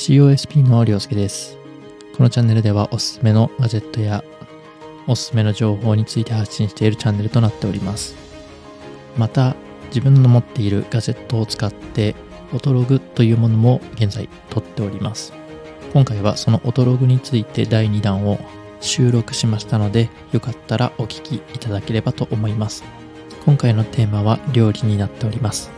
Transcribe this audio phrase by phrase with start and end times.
[0.00, 1.58] COSP のりょうすけです。
[2.16, 4.24] このチャンネルではおすすめのガジェットや
[5.06, 8.16] おすすめの情報について発信しているチャンネルとなっております。
[9.18, 9.56] また、
[9.88, 12.14] 自分の持っているガジェットを使って
[12.54, 15.34] オトログというものも現在撮っております。
[15.92, 18.40] 今回はそのオトログについて第2弾を
[18.80, 22.84] 収録しましたので、よかったらお聞きいただければと思います。
[23.44, 25.70] 今回のテーマは料理になっております。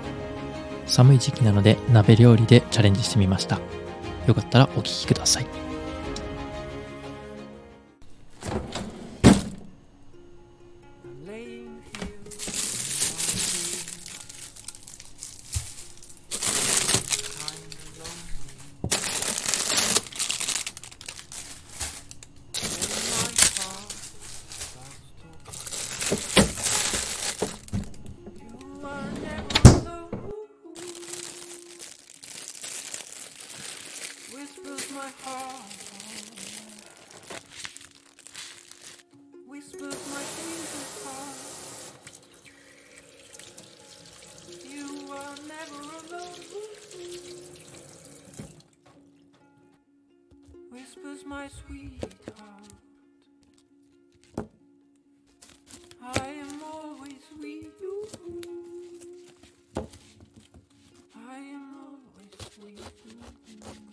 [0.86, 3.58] 寒い時期なので鍋料理でチャレンジしてみました。
[4.26, 5.71] よかったらお聞きください。
[34.34, 35.62] Whispers my heart.
[39.46, 41.38] Whispers my deepest heart.
[44.66, 46.42] You are never alone.
[50.70, 52.72] Whispers my sweetheart.
[56.02, 58.06] I am always with you.
[61.14, 63.91] I am always with you.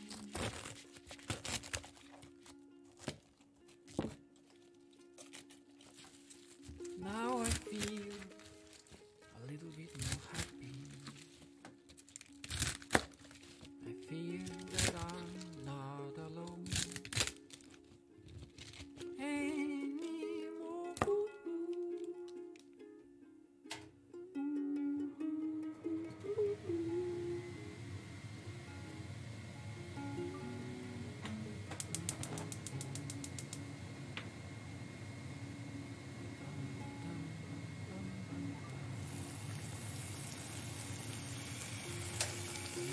[7.03, 7.39] Now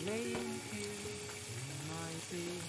[0.07, 1.03] Laying here
[1.73, 2.63] in my bed.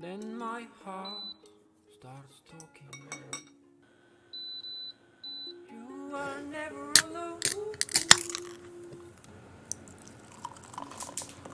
[0.00, 1.22] Then my heart
[1.92, 2.88] starts talking.
[5.70, 7.40] You are never alone.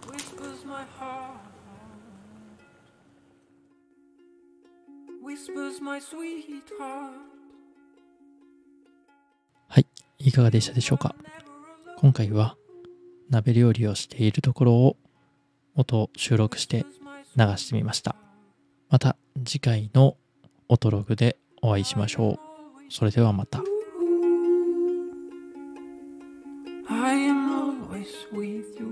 [0.09, 1.52] Whispers my heart.
[9.69, 9.87] はい、
[10.19, 11.15] いかがでしたでしょうか？
[11.97, 12.59] 今回は
[13.31, 14.99] 鍋料理をしているところを
[15.75, 16.85] 音を収録して
[17.35, 18.15] 流してみました。
[18.91, 20.19] また次回の
[20.69, 22.39] オトログでお会いしましょう。
[22.91, 23.63] それではまた。
[26.91, 28.92] I am always with you.